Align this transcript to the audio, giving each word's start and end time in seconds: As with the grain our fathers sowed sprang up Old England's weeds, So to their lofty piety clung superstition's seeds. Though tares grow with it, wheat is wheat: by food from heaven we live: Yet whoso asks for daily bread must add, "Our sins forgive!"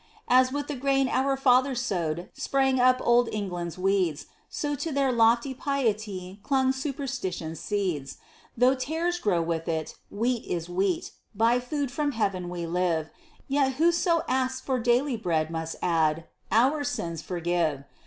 As 0.29 0.51
with 0.51 0.65
the 0.67 0.75
grain 0.75 1.07
our 1.07 1.37
fathers 1.37 1.79
sowed 1.79 2.29
sprang 2.33 2.79
up 2.79 2.99
Old 3.03 3.29
England's 3.31 3.77
weeds, 3.77 4.25
So 4.49 4.73
to 4.77 4.91
their 4.91 5.11
lofty 5.11 5.53
piety 5.53 6.39
clung 6.41 6.71
superstition's 6.71 7.59
seeds. 7.59 8.17
Though 8.57 8.73
tares 8.73 9.19
grow 9.19 9.43
with 9.43 9.67
it, 9.67 9.97
wheat 10.09 10.43
is 10.45 10.67
wheat: 10.67 11.11
by 11.35 11.59
food 11.59 11.91
from 11.91 12.13
heaven 12.13 12.49
we 12.49 12.65
live: 12.65 13.11
Yet 13.47 13.73
whoso 13.73 14.23
asks 14.27 14.59
for 14.59 14.79
daily 14.79 15.17
bread 15.17 15.51
must 15.51 15.75
add, 15.83 16.25
"Our 16.51 16.83
sins 16.83 17.21
forgive!" 17.21 17.83